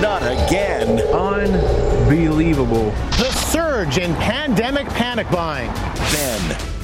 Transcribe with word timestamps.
Not 0.00 0.22
again. 0.22 0.98
Unbelievable. 1.12 2.90
The 3.18 3.30
surge 3.50 3.98
in 3.98 4.14
pandemic 4.14 4.88
panic 4.88 5.30
buying. 5.30 5.70
Then 6.10 6.40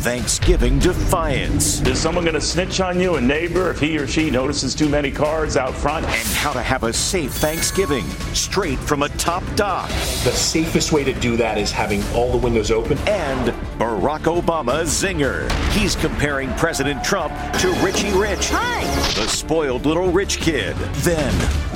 Thanksgiving 0.06 0.78
defiance. 0.78 1.80
Is 1.80 1.98
someone 1.98 2.24
going 2.24 2.34
to 2.34 2.40
snitch 2.40 2.78
on 2.80 3.00
you, 3.00 3.16
a 3.16 3.20
neighbor, 3.20 3.70
if 3.70 3.80
he 3.80 3.98
or 3.98 4.06
she 4.06 4.30
notices 4.30 4.74
too 4.74 4.88
many 4.88 5.10
cars 5.10 5.56
out 5.56 5.74
front? 5.74 6.04
And 6.04 6.28
how 6.36 6.52
to 6.52 6.62
have 6.62 6.84
a 6.84 6.92
safe 6.92 7.32
Thanksgiving 7.32 8.04
straight 8.34 8.78
from 8.78 9.02
a 9.02 9.08
top 9.10 9.42
doc. 9.56 9.88
The 9.88 10.32
safest 10.32 10.92
way 10.92 11.02
to 11.02 11.12
do 11.14 11.36
that 11.38 11.56
is 11.56 11.72
having 11.72 12.04
all 12.14 12.30
the 12.30 12.38
windows 12.38 12.70
open. 12.70 12.98
And 13.08 13.52
Barack 13.78 14.20
Obama 14.20 14.84
zinger. 14.84 15.50
He's 15.72 15.94
comparing 15.96 16.50
President 16.54 17.04
Trump 17.04 17.34
to 17.58 17.68
Richie 17.84 18.10
Rich. 18.12 18.48
Hi. 18.50 18.84
The 19.12 19.28
spoiled 19.28 19.84
little 19.84 20.10
rich 20.10 20.38
kid. 20.38 20.74
Then, 21.04 21.34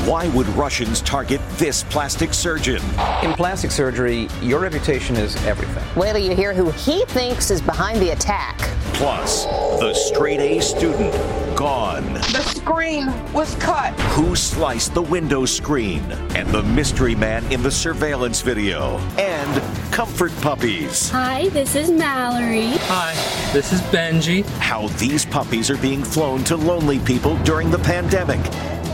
why 0.08 0.28
would 0.28 0.46
Russians 0.48 1.02
target 1.02 1.42
this 1.58 1.84
plastic 1.84 2.32
surgeon? 2.32 2.82
In 3.22 3.34
plastic 3.34 3.70
surgery, 3.70 4.28
your 4.40 4.60
reputation 4.60 5.14
is 5.14 5.36
everything. 5.44 5.84
Wait 5.94 6.12
till 6.12 6.22
you 6.22 6.34
hear 6.34 6.54
who 6.54 6.70
he 6.70 7.04
thinks 7.04 7.50
is 7.50 7.60
behind 7.60 8.00
the 8.00 8.10
attack. 8.10 8.56
Plus, 8.94 9.44
the 9.78 9.92
straight 9.92 10.40
A 10.40 10.60
student 10.60 11.14
gone. 11.60 12.14
The 12.14 12.42
screen 12.42 13.12
was 13.34 13.54
cut. 13.56 13.92
Who 14.16 14.34
sliced 14.34 14.94
the 14.94 15.02
window 15.02 15.44
screen? 15.44 16.00
And 16.34 16.48
the 16.48 16.62
mystery 16.62 17.14
man 17.14 17.44
in 17.52 17.62
the 17.62 17.70
surveillance 17.70 18.40
video. 18.40 18.96
And 19.18 19.92
comfort 19.92 20.32
puppies. 20.40 21.10
Hi, 21.10 21.50
this 21.50 21.74
is 21.74 21.90
Mallory. 21.90 22.68
Hi, 22.88 23.12
this 23.52 23.74
is 23.74 23.82
Benji. 23.92 24.42
How 24.56 24.88
these 24.96 25.26
puppies 25.26 25.68
are 25.70 25.76
being 25.76 26.02
flown 26.02 26.44
to 26.44 26.56
lonely 26.56 26.98
people 27.00 27.36
during 27.42 27.70
the 27.70 27.78
pandemic. 27.80 28.40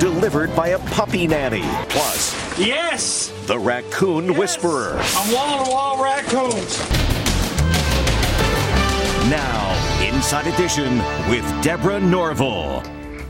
Delivered 0.01 0.55
by 0.57 0.69
a 0.71 0.81
puppy 0.91 1.29
nanny. 1.29 1.63
Plus, 1.89 2.35
Yes! 2.59 3.33
the 3.47 3.57
raccoon 3.57 4.37
whisperer. 4.37 4.99
I'm 5.01 5.33
wall 5.33 5.65
to 5.65 5.71
wall 5.71 6.03
raccoons. 6.03 6.96
Inside 10.27 10.53
Edition 10.53 10.99
with 11.31 11.63
Deborah 11.63 12.01
Norville. 12.01 12.81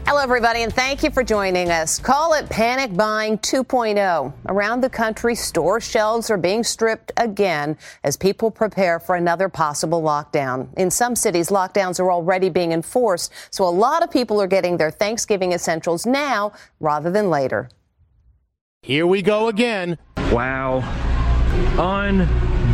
Hello, 0.07 0.19
everybody, 0.19 0.63
and 0.63 0.73
thank 0.73 1.03
you 1.03 1.11
for 1.11 1.23
joining 1.23 1.71
us. 1.71 1.99
Call 1.99 2.33
it 2.33 2.49
panic 2.49 2.97
buying 2.97 3.37
2.0. 3.37 4.33
Around 4.47 4.81
the 4.81 4.89
country, 4.89 5.35
store 5.35 5.79
shelves 5.79 6.31
are 6.31 6.39
being 6.39 6.65
stripped 6.65 7.13
again 7.19 7.77
as 8.03 8.17
people 8.17 8.51
prepare 8.51 8.99
for 8.99 9.15
another 9.15 9.51
possible 9.51 10.01
lockdown. 10.01 10.73
In 10.79 10.91
some 10.91 11.15
cities, 11.15 11.51
lockdowns 11.51 12.01
are 12.01 12.11
already 12.11 12.49
being 12.49 12.73
enforced, 12.73 13.31
so 13.51 13.65
a 13.65 13.69
lot 13.69 14.03
of 14.03 14.11
people 14.11 14.41
are 14.41 14.47
getting 14.47 14.79
their 14.79 14.91
Thanksgiving 14.91 15.53
essentials 15.53 16.07
now 16.07 16.53
rather 16.81 17.11
than 17.11 17.29
later. 17.29 17.69
Here 18.81 19.07
we 19.07 19.21
go 19.21 19.49
again. 19.49 19.99
Wow. 20.33 20.81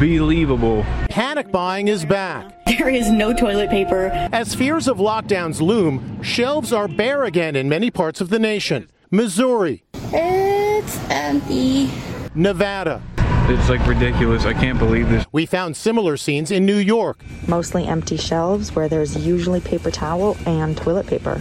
Unbelievable. 0.02 0.84
Panic 1.10 1.52
buying 1.52 1.86
is 1.86 2.04
back. 2.04 2.64
There 2.66 2.88
is 2.88 3.08
no 3.08 3.32
toilet 3.32 3.70
paper. 3.70 4.06
As 4.32 4.52
fears 4.52 4.88
of 4.88 4.96
lockdowns 4.96 5.60
loom, 5.60 6.20
shelves 6.22 6.72
are 6.72 6.88
bare 6.88 7.22
again 7.24 7.54
in 7.54 7.68
many 7.68 7.88
parts 7.88 8.20
of 8.20 8.28
the 8.28 8.40
nation. 8.40 8.90
Missouri, 9.12 9.84
It's 10.12 10.98
empty. 11.08 11.88
Nevada. 12.34 13.00
It's 13.48 13.68
like 13.68 13.86
ridiculous. 13.86 14.44
I 14.44 14.54
can't 14.54 14.78
believe 14.78 15.08
this. 15.08 15.24
We 15.30 15.46
found 15.46 15.76
similar 15.76 16.16
scenes 16.16 16.50
in 16.50 16.66
New 16.66 16.78
York 16.78 17.22
Mostly 17.46 17.86
empty 17.86 18.16
shelves 18.16 18.74
where 18.74 18.88
there's 18.88 19.16
usually 19.24 19.60
paper 19.60 19.92
towel 19.92 20.36
and 20.46 20.76
toilet 20.76 21.06
paper. 21.06 21.40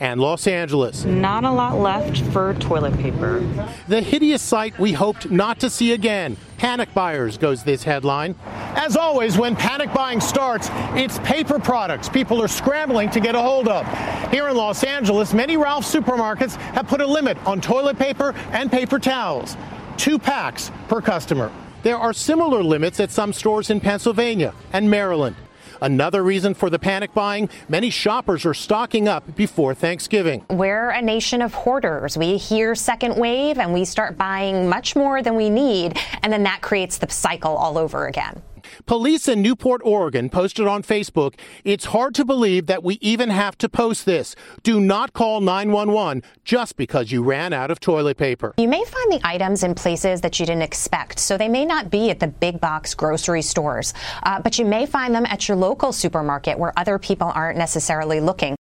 And 0.00 0.18
Los 0.20 0.46
Angeles. 0.46 1.04
Not 1.04 1.44
a 1.44 1.50
lot 1.50 1.78
left 1.78 2.22
for 2.32 2.54
toilet 2.54 2.96
paper. 2.98 3.40
The 3.86 4.00
hideous 4.00 4.40
sight 4.42 4.78
we 4.78 4.92
hoped 4.92 5.30
not 5.30 5.60
to 5.60 5.70
see 5.70 5.92
again. 5.92 6.38
Panic 6.56 6.92
buyers 6.94 7.38
goes 7.38 7.62
this 7.62 7.84
headline. 7.84 8.34
As 8.76 8.96
always, 8.96 9.36
when 9.36 9.54
panic 9.54 9.92
buying 9.92 10.20
starts, 10.20 10.68
it's 10.94 11.18
paper 11.20 11.58
products 11.58 12.08
people 12.08 12.42
are 12.42 12.48
scrambling 12.48 13.10
to 13.10 13.20
get 13.20 13.34
a 13.34 13.40
hold 13.40 13.68
of. 13.68 13.86
Here 14.30 14.48
in 14.48 14.56
Los 14.56 14.82
Angeles, 14.84 15.34
many 15.34 15.56
Ralph 15.56 15.84
supermarkets 15.84 16.56
have 16.56 16.88
put 16.88 17.00
a 17.00 17.06
limit 17.06 17.36
on 17.46 17.60
toilet 17.60 17.98
paper 17.98 18.34
and 18.52 18.70
paper 18.70 18.98
towels. 18.98 19.56
Two 19.96 20.18
packs 20.18 20.70
per 20.88 21.00
customer. 21.02 21.52
There 21.82 21.96
are 21.96 22.12
similar 22.12 22.62
limits 22.62 23.00
at 23.00 23.10
some 23.10 23.32
stores 23.32 23.70
in 23.70 23.80
Pennsylvania 23.80 24.54
and 24.72 24.90
Maryland. 24.90 25.36
Another 25.82 26.22
reason 26.22 26.54
for 26.54 26.70
the 26.70 26.78
panic 26.78 27.14
buying 27.14 27.48
many 27.68 27.90
shoppers 27.90 28.44
are 28.44 28.54
stocking 28.54 29.08
up 29.08 29.36
before 29.36 29.74
Thanksgiving. 29.74 30.44
We're 30.50 30.90
a 30.90 31.02
nation 31.02 31.42
of 31.42 31.54
hoarders. 31.54 32.16
We 32.16 32.36
hear 32.36 32.74
second 32.74 33.16
wave 33.16 33.58
and 33.58 33.72
we 33.72 33.84
start 33.84 34.18
buying 34.18 34.68
much 34.68 34.94
more 34.94 35.22
than 35.22 35.36
we 35.36 35.50
need, 35.50 35.98
and 36.22 36.32
then 36.32 36.42
that 36.44 36.60
creates 36.60 36.98
the 36.98 37.08
cycle 37.10 37.56
all 37.56 37.78
over 37.78 38.06
again. 38.06 38.42
Police 38.86 39.28
in 39.28 39.42
Newport, 39.42 39.80
Oregon 39.84 40.30
posted 40.30 40.66
on 40.66 40.82
Facebook, 40.82 41.34
It's 41.64 41.86
hard 41.86 42.14
to 42.14 42.24
believe 42.24 42.66
that 42.66 42.82
we 42.82 42.98
even 43.00 43.30
have 43.30 43.56
to 43.58 43.68
post 43.68 44.06
this. 44.06 44.34
Do 44.62 44.80
not 44.80 45.12
call 45.12 45.40
911 45.40 46.22
just 46.44 46.76
because 46.76 47.12
you 47.12 47.22
ran 47.22 47.52
out 47.52 47.70
of 47.70 47.80
toilet 47.80 48.16
paper. 48.16 48.54
You 48.56 48.68
may 48.68 48.84
find 48.84 49.12
the 49.12 49.20
items 49.24 49.62
in 49.62 49.74
places 49.74 50.20
that 50.22 50.38
you 50.38 50.46
didn't 50.46 50.62
expect, 50.62 51.18
so 51.18 51.36
they 51.36 51.48
may 51.48 51.64
not 51.64 51.90
be 51.90 52.10
at 52.10 52.20
the 52.20 52.28
big 52.28 52.60
box 52.60 52.94
grocery 52.94 53.42
stores, 53.42 53.94
uh, 54.22 54.40
but 54.40 54.58
you 54.58 54.64
may 54.64 54.86
find 54.86 55.14
them 55.14 55.26
at 55.26 55.48
your 55.48 55.56
local 55.56 55.92
supermarket 55.92 56.58
where 56.58 56.72
other 56.76 56.98
people 56.98 57.30
aren't 57.34 57.58
necessarily 57.58 58.20
looking. 58.20 58.56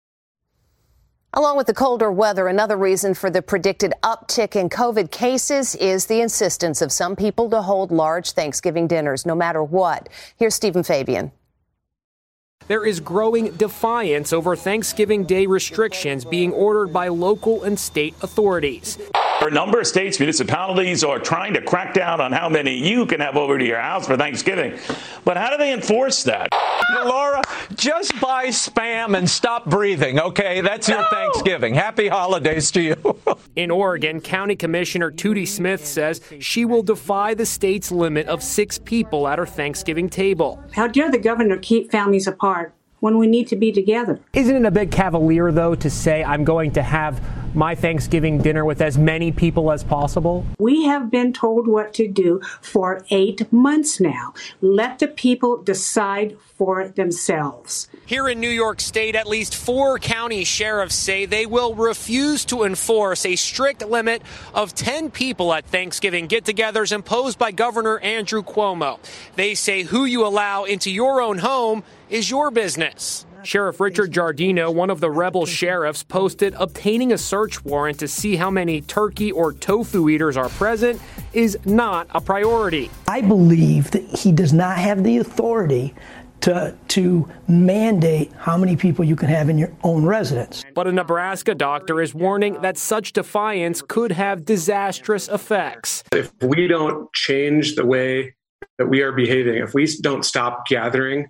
Along 1.38 1.56
with 1.56 1.68
the 1.68 1.74
colder 1.76 2.12
weather, 2.12 2.48
another 2.48 2.76
reason 2.76 3.14
for 3.14 3.30
the 3.30 3.44
predicted 3.44 3.94
uptick 4.02 4.56
in 4.56 4.70
COVID 4.70 5.12
cases 5.12 5.76
is 5.76 6.08
the 6.08 6.20
insistence 6.20 6.82
of 6.82 6.92
some 6.92 7.16
people 7.16 7.48
to 7.52 7.62
hold 7.62 7.92
large 7.92 8.32
Thanksgiving 8.32 8.88
dinners, 8.88 9.24
no 9.24 9.36
matter 9.36 9.64
what. 9.64 10.10
Here's 10.38 10.56
Stephen 10.56 10.82
Fabian. 10.82 11.32
There 12.68 12.84
is 12.84 13.00
growing 13.00 13.52
defiance 13.52 14.34
over 14.34 14.56
Thanksgiving 14.56 15.26
Day 15.26 15.46
restrictions 15.46 16.26
being 16.26 16.52
ordered 16.54 16.92
by 16.92 17.10
local 17.10 17.64
and 17.64 17.80
state 17.80 18.16
authorities. 18.24 18.98
A 19.40 19.50
number 19.52 19.80
of 19.80 19.88
states, 19.88 20.20
municipalities 20.20 21.04
are 21.04 21.20
trying 21.20 21.54
to 21.54 21.62
crack 21.62 21.94
down 21.94 22.20
on 22.20 22.32
how 22.32 22.50
many 22.50 22.74
you 22.74 23.06
can 23.06 23.20
have 23.20 23.38
over 23.38 23.58
to 23.58 23.66
your 23.66 23.80
house 23.80 24.08
for 24.08 24.18
Thanksgiving. 24.18 24.78
But 25.24 25.38
how 25.38 25.52
do 25.52 25.58
they 25.58 25.72
enforce 25.72 26.24
that? 26.24 26.50
Laura, 27.06 27.42
just 27.76 28.20
buy 28.20 28.48
spam 28.48 29.16
and 29.16 29.30
stop 29.30 29.66
breathing, 29.66 30.20
okay? 30.20 30.62
That's 30.62 30.90
your 30.90 31.04
Thanksgiving. 31.10 31.76
Happy 31.76 32.08
holidays 32.08 32.72
to 32.72 32.82
you. 32.82 33.20
In 33.56 33.70
Oregon, 33.70 34.22
County 34.22 34.56
Commissioner 34.56 35.12
Tootie 35.12 35.48
Smith 35.48 35.86
says 35.86 36.20
she 36.40 36.66
will 36.66 36.84
defy 36.84 37.34
the 37.34 37.46
state's 37.46 37.92
limit 37.92 38.28
of 38.28 38.42
six 38.42 38.80
people 38.80 39.28
at 39.28 39.38
her 39.38 39.46
Thanksgiving 39.46 40.10
table. 40.10 40.62
How 40.74 40.88
dare 40.88 41.12
the 41.12 41.20
governor 41.20 41.58
keep 41.58 41.92
families 41.92 42.26
apart 42.26 42.74
when 43.00 43.18
we 43.18 43.28
need 43.28 43.48
to 43.50 43.56
be 43.56 43.72
together? 43.72 44.20
Isn't 44.34 44.56
it 44.56 44.66
a 44.66 44.72
bit 44.72 44.92
cavalier, 44.92 45.52
though, 45.52 45.76
to 45.76 45.90
say 45.90 46.24
I'm 46.24 46.44
going 46.44 46.72
to 46.72 46.82
have 46.82 47.22
my 47.58 47.74
Thanksgiving 47.76 48.38
dinner 48.38 48.64
with 48.64 48.82
as 48.82 48.98
many 48.98 49.32
people 49.32 49.72
as 49.72 49.84
possible? 49.84 50.46
We 50.60 50.86
have 50.86 51.10
been 51.10 51.34
told 51.34 51.68
what 51.68 51.94
to 51.96 52.08
do 52.08 52.40
for 52.62 53.04
eight 53.10 53.52
months 53.52 54.00
now. 54.00 54.34
Let 54.62 55.00
the 55.00 55.08
people 55.08 55.62
decide 55.64 56.38
for 56.56 56.88
themselves. 56.88 57.90
Here 58.06 58.28
in 58.28 58.40
New 58.40 58.50
York 58.50 58.80
State, 58.80 59.16
at 59.16 59.28
least 59.28 59.56
four 59.56 60.00
county 60.00 60.44
sheriffs 60.44 60.96
say 60.96 61.26
they 61.26 61.46
will 61.46 61.76
refuse 61.76 62.46
to 62.46 62.64
enforce 62.64 63.26
a 63.26 63.36
strict 63.36 63.86
limit 63.86 64.22
of 64.54 64.74
10 64.74 65.12
people 65.12 65.54
at 65.54 65.66
Thanksgiving 65.66 66.28
get 66.28 66.46
togethers 66.46 66.92
imposed 66.92 67.38
by 67.38 67.52
Governor 67.52 68.00
Andrew 68.00 68.44
Cuomo. 68.44 69.00
They 69.36 69.56
say 69.56 69.84
who 69.84 70.06
you 70.06 70.26
allow 70.26 70.64
into 70.64 70.92
your 70.92 71.22
own 71.22 71.40
home 71.40 71.84
is 72.10 72.30
your 72.30 72.52
business. 72.52 73.27
Sheriff 73.44 73.80
Richard 73.80 74.12
Giardino, 74.12 74.74
one 74.74 74.90
of 74.90 75.00
the 75.00 75.12
rebel 75.12 75.46
sheriffs, 75.46 76.04
posted 76.04 76.54
obtaining 76.58 77.12
a 77.12 77.18
search 77.18 77.64
warrant 77.64 78.00
to 78.00 78.08
see 78.08 78.36
how 78.36 78.50
many 78.50 78.82
turkey 78.82 79.32
or 79.32 79.54
tofu 79.54 80.10
eaters 80.10 80.38
are 80.38 80.50
present 80.50 81.02
is 81.34 81.58
not 81.66 82.08
a 82.12 82.22
priority. 82.22 82.90
I 83.08 83.22
believe 83.22 83.92
that 83.92 84.04
he 84.04 84.32
does 84.32 84.54
not 84.54 84.78
have 84.78 85.04
the 85.04 85.18
authority 85.18 85.94
to, 86.42 86.76
to 86.90 87.28
mandate 87.48 88.32
how 88.38 88.58
many 88.58 88.76
people 88.76 89.04
you 89.04 89.16
can 89.16 89.30
have 89.30 89.50
in 89.50 89.58
your 89.58 89.72
own 89.84 90.06
residence. 90.06 90.64
But 90.74 90.88
a 90.88 90.92
Nebraska 90.92 91.56
doctor 91.56 92.02
is 92.02 92.14
warning 92.14 92.62
that 92.62 92.78
such 92.78 93.14
defiance 93.14 93.82
could 93.82 94.12
have 94.12 94.46
disastrous 94.46 95.28
effects. 95.28 96.04
If 96.12 96.32
we 96.42 96.68
don't 96.68 97.12
change 97.14 97.76
the 97.76 97.86
way 97.86 98.36
that 98.78 98.88
we 98.88 99.02
are 99.02 99.12
behaving, 99.12 99.56
if 99.56 99.74
we 99.74 99.88
don't 100.02 100.24
stop 100.24 100.68
gathering 100.68 101.28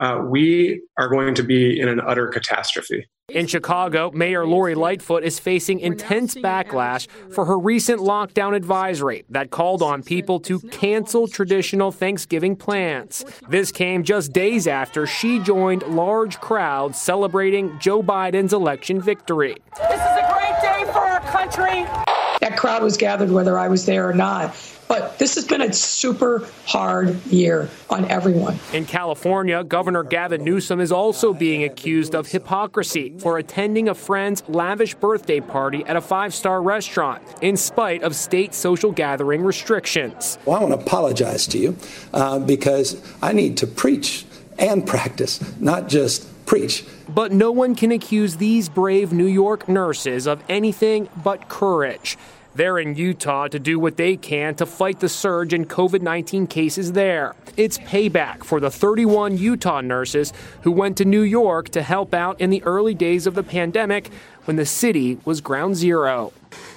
uh, 0.00 0.20
we 0.24 0.82
are 0.98 1.08
going 1.08 1.34
to 1.34 1.42
be 1.42 1.80
in 1.80 1.88
an 1.88 2.00
utter 2.00 2.28
catastrophe. 2.28 3.06
In 3.30 3.48
Chicago, 3.48 4.12
Mayor 4.12 4.46
Lori 4.46 4.76
Lightfoot 4.76 5.24
is 5.24 5.40
facing 5.40 5.80
intense 5.80 6.36
backlash 6.36 7.08
for 7.32 7.44
her 7.46 7.58
recent 7.58 8.00
lockdown 8.00 8.54
advisory 8.54 9.24
that 9.30 9.50
called 9.50 9.82
on 9.82 10.04
people 10.04 10.38
to 10.40 10.60
cancel 10.60 11.26
traditional 11.26 11.90
Thanksgiving 11.90 12.54
plans. 12.54 13.24
This 13.48 13.72
came 13.72 14.04
just 14.04 14.32
days 14.32 14.68
after 14.68 15.08
she 15.08 15.40
joined 15.40 15.82
large 15.82 16.38
crowds 16.40 17.00
celebrating 17.00 17.76
Joe 17.80 18.00
Biden's 18.00 18.52
election 18.52 19.00
victory. 19.00 19.56
This 19.76 20.00
is 20.00 20.00
a 20.00 20.32
great 20.32 20.60
day 20.62 20.84
for 20.92 21.00
our 21.00 21.20
country. 21.22 22.05
That 22.46 22.56
crowd 22.56 22.84
was 22.84 22.96
gathered 22.96 23.32
whether 23.32 23.58
I 23.58 23.66
was 23.66 23.86
there 23.86 24.08
or 24.08 24.12
not. 24.12 24.54
But 24.86 25.18
this 25.18 25.34
has 25.34 25.44
been 25.44 25.62
a 25.62 25.72
super 25.72 26.46
hard 26.64 27.20
year 27.26 27.68
on 27.90 28.04
everyone. 28.04 28.56
In 28.72 28.84
California, 28.84 29.64
Governor 29.64 30.04
Gavin 30.04 30.44
Newsom 30.44 30.78
is 30.78 30.92
also 30.92 31.34
being 31.34 31.64
accused 31.64 32.14
of 32.14 32.28
hypocrisy 32.28 33.18
for 33.18 33.38
attending 33.38 33.88
a 33.88 33.96
friend's 33.96 34.44
lavish 34.46 34.94
birthday 34.94 35.40
party 35.40 35.84
at 35.86 35.96
a 35.96 36.00
five 36.00 36.32
star 36.32 36.62
restaurant 36.62 37.20
in 37.42 37.56
spite 37.56 38.04
of 38.04 38.14
state 38.14 38.54
social 38.54 38.92
gathering 38.92 39.42
restrictions. 39.42 40.38
Well, 40.44 40.58
I 40.58 40.62
want 40.62 40.80
to 40.80 40.86
apologize 40.86 41.48
to 41.48 41.58
you 41.58 41.76
uh, 42.14 42.38
because 42.38 43.02
I 43.20 43.32
need 43.32 43.56
to 43.56 43.66
preach 43.66 44.24
and 44.56 44.86
practice, 44.86 45.40
not 45.58 45.88
just 45.88 46.28
preach. 46.46 46.84
But 47.08 47.32
no 47.32 47.50
one 47.50 47.74
can 47.74 47.90
accuse 47.90 48.36
these 48.36 48.68
brave 48.68 49.12
New 49.12 49.26
York 49.26 49.68
nurses 49.68 50.28
of 50.28 50.44
anything 50.48 51.08
but 51.24 51.48
courage. 51.48 52.16
They're 52.56 52.78
in 52.78 52.94
Utah 52.94 53.48
to 53.48 53.58
do 53.58 53.78
what 53.78 53.98
they 53.98 54.16
can 54.16 54.54
to 54.54 54.64
fight 54.64 55.00
the 55.00 55.10
surge 55.10 55.52
in 55.52 55.66
COVID 55.66 56.00
19 56.00 56.46
cases 56.46 56.92
there. 56.92 57.36
It's 57.58 57.76
payback 57.76 58.44
for 58.44 58.60
the 58.60 58.70
31 58.70 59.36
Utah 59.36 59.82
nurses 59.82 60.32
who 60.62 60.72
went 60.72 60.96
to 60.96 61.04
New 61.04 61.20
York 61.20 61.68
to 61.70 61.82
help 61.82 62.14
out 62.14 62.40
in 62.40 62.48
the 62.48 62.62
early 62.62 62.94
days 62.94 63.26
of 63.26 63.34
the 63.34 63.42
pandemic 63.42 64.10
when 64.46 64.56
the 64.56 64.64
city 64.64 65.18
was 65.26 65.42
ground 65.42 65.76
zero. 65.76 66.32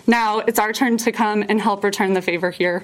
Now 0.06 0.40
it's 0.40 0.60
our 0.60 0.74
turn 0.74 0.98
to 0.98 1.14
come 1.14 1.46
and 1.48 1.62
help 1.62 1.86
return 1.86 2.12
the 2.12 2.22
favor 2.22 2.52
here. 2.52 2.84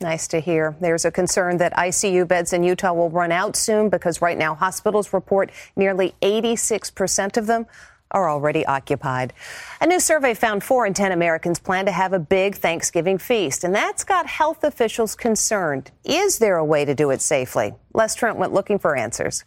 Nice 0.00 0.28
to 0.28 0.40
hear. 0.40 0.76
There's 0.80 1.04
a 1.04 1.10
concern 1.10 1.58
that 1.58 1.74
ICU 1.74 2.26
beds 2.26 2.54
in 2.54 2.62
Utah 2.62 2.94
will 2.94 3.10
run 3.10 3.32
out 3.32 3.54
soon 3.54 3.90
because 3.90 4.22
right 4.22 4.38
now 4.38 4.54
hospitals 4.54 5.12
report 5.12 5.50
nearly 5.76 6.14
86% 6.22 7.36
of 7.36 7.46
them 7.46 7.66
are 8.10 8.28
already 8.28 8.64
occupied. 8.66 9.32
A 9.80 9.86
new 9.86 10.00
survey 10.00 10.34
found 10.34 10.64
four 10.64 10.86
in 10.86 10.94
10 10.94 11.12
Americans 11.12 11.58
plan 11.58 11.86
to 11.86 11.92
have 11.92 12.12
a 12.12 12.18
big 12.18 12.56
Thanksgiving 12.56 13.18
feast, 13.18 13.64
and 13.64 13.74
that's 13.74 14.04
got 14.04 14.26
health 14.26 14.64
officials 14.64 15.14
concerned. 15.14 15.90
Is 16.04 16.38
there 16.38 16.56
a 16.56 16.64
way 16.64 16.84
to 16.84 16.94
do 16.94 17.10
it 17.10 17.20
safely? 17.20 17.74
Les 17.94 18.14
Trent 18.14 18.38
went 18.38 18.52
looking 18.52 18.78
for 18.78 18.96
answers. 18.96 19.44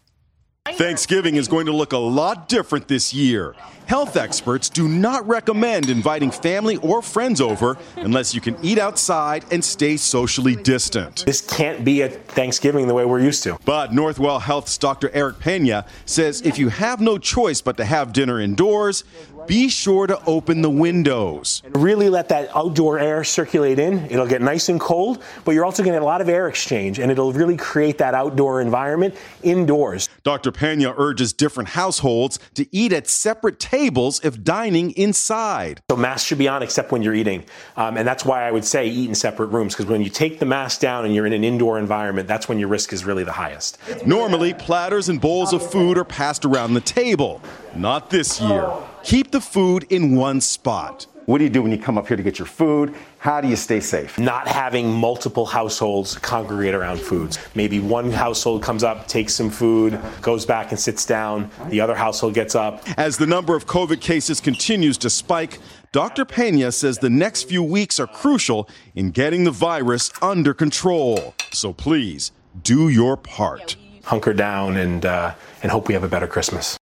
Thanksgiving 0.81 1.35
is 1.35 1.47
going 1.47 1.65
to 1.65 1.71
look 1.71 1.91
a 1.91 1.97
lot 1.97 2.47
different 2.47 2.87
this 2.87 3.15
year. 3.15 3.55
Health 3.87 4.15
experts 4.15 4.69
do 4.69 4.87
not 4.87 5.27
recommend 5.27 5.89
inviting 5.89 6.29
family 6.29 6.77
or 6.77 7.01
friends 7.01 7.41
over 7.41 7.77
unless 7.97 8.33
you 8.35 8.41
can 8.41 8.55
eat 8.63 8.77
outside 8.77 9.43
and 9.51 9.65
stay 9.65 9.97
socially 9.97 10.55
distant. 10.55 11.25
This 11.25 11.41
can't 11.41 11.83
be 11.83 12.01
a 12.01 12.09
Thanksgiving 12.09 12.87
the 12.87 12.93
way 12.93 13.05
we're 13.05 13.19
used 13.19 13.41
to. 13.43 13.57
But 13.65 13.91
Northwell 13.91 14.39
Health's 14.39 14.77
Dr. 14.77 15.09
Eric 15.13 15.39
Pena 15.39 15.85
says 16.05 16.41
if 16.41 16.59
you 16.59 16.69
have 16.69 17.01
no 17.01 17.17
choice 17.17 17.59
but 17.59 17.75
to 17.77 17.85
have 17.85 18.13
dinner 18.13 18.39
indoors, 18.39 19.03
be 19.47 19.67
sure 19.67 20.05
to 20.05 20.23
open 20.25 20.61
the 20.61 20.69
windows. 20.69 21.63
And 21.65 21.75
really 21.75 22.09
let 22.09 22.29
that 22.29 22.55
outdoor 22.55 22.99
air 22.99 23.23
circulate 23.23 23.79
in. 23.79 24.05
It'll 24.11 24.27
get 24.27 24.41
nice 24.41 24.69
and 24.69 24.79
cold, 24.79 25.23
but 25.43 25.51
you're 25.51 25.65
also 25.65 25.83
going 25.83 25.93
to 25.93 25.97
get 25.97 26.03
a 26.03 26.05
lot 26.05 26.21
of 26.21 26.29
air 26.29 26.47
exchange, 26.47 26.99
and 26.99 27.11
it'll 27.11 27.33
really 27.33 27.57
create 27.57 27.97
that 27.97 28.13
outdoor 28.13 28.61
environment 28.61 29.15
indoors. 29.41 30.07
Dr. 30.23 30.51
Pena 30.51 30.94
urges 30.97 31.33
different 31.33 31.69
households 31.69 32.39
to 32.53 32.68
eat 32.71 32.94
at 32.94 33.07
separate 33.07 33.59
tables 33.59 34.23
if 34.23 34.44
dining 34.44 34.91
inside. 34.91 35.81
So 35.89 35.97
masks 35.97 36.27
should 36.27 36.38
be 36.38 36.47
on 36.47 36.62
except 36.62 36.91
when 36.91 37.01
you're 37.01 37.15
eating. 37.15 37.44
Um, 37.75 37.97
and 37.97 38.07
that's 38.07 38.23
why 38.23 38.47
I 38.47 38.51
would 38.51 38.65
say 38.65 38.88
eat 38.88 39.09
in 39.09 39.15
separate 39.15 39.47
rooms, 39.47 39.73
because 39.73 39.88
when 39.88 40.01
you 40.01 40.09
take 40.09 40.39
the 40.39 40.45
mask 40.45 40.79
down 40.79 41.06
and 41.06 41.15
you're 41.15 41.25
in 41.25 41.33
an 41.33 41.44
indoor 41.44 41.79
environment, 41.79 42.27
that's 42.27 42.47
when 42.47 42.59
your 42.59 42.68
risk 42.68 42.94
is 42.94 43.03
really 43.03 43.23
the 43.23 43.31
highest. 43.31 43.79
Normally, 44.06 44.53
platters 44.53 45.09
and 45.09 45.19
bowls 45.19 45.53
of 45.53 45.68
food 45.71 45.97
are 45.97 46.06
passed 46.06 46.45
around 46.45 46.73
the 46.73 46.81
table. 46.81 47.41
Not 47.75 48.09
this 48.09 48.39
year. 48.39 48.69
Keep 49.03 49.31
the 49.31 49.41
food 49.41 49.85
in 49.89 50.15
one 50.15 50.41
spot. 50.41 51.07
What 51.25 51.38
do 51.38 51.44
you 51.44 51.50
do 51.50 51.62
when 51.62 51.71
you 51.71 51.77
come 51.77 51.97
up 51.97 52.07
here 52.07 52.18
to 52.18 52.23
get 52.23 52.39
your 52.39 52.47
food? 52.47 52.95
How 53.19 53.41
do 53.41 53.47
you 53.47 53.56
stay 53.56 53.79
safe? 53.79 54.18
Not 54.18 54.47
having 54.47 54.91
multiple 54.91 55.45
households 55.45 56.18
congregate 56.18 56.73
around 56.73 57.00
foods. 57.00 57.38
Maybe 57.53 57.79
one 57.79 58.12
household 58.12 58.63
comes 58.63 58.83
up, 58.83 59.07
takes 59.07 59.35
some 59.35 59.51
food, 59.51 60.00
goes 60.21 60.45
back 60.45 60.71
and 60.71 60.79
sits 60.79 61.06
down. 61.06 61.51
The 61.69 61.79
other 61.79 61.95
household 61.95 62.33
gets 62.33 62.56
up. 62.56 62.83
As 62.97 63.18
the 63.18 63.27
number 63.27 63.56
of 63.56 63.68
COVID 63.68 64.01
cases 64.01 64.41
continues 64.41 64.97
to 65.00 65.09
spike, 65.09 65.59
Dr. 65.91 66.25
Pena 66.25 66.71
says 66.71 66.97
the 66.97 67.09
next 67.09 67.44
few 67.44 67.62
weeks 67.62 68.00
are 68.00 68.07
crucial 68.07 68.68
in 68.95 69.12
getting 69.12 69.44
the 69.44 69.51
virus 69.51 70.12
under 70.21 70.53
control. 70.53 71.35
So 71.51 71.71
please, 71.71 72.31
do 72.63 72.89
your 72.89 73.15
part. 73.15 73.75
Hunker 74.06 74.33
down 74.33 74.75
and, 74.75 75.06
uh, 75.06 75.35
and 75.62 75.71
hope 75.71 75.88
we 75.88 75.94
have 75.94 76.03
a 76.03 76.09
better 76.09 76.27
Christmas. 76.27 76.81